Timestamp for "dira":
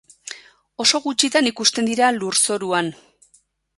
1.91-2.11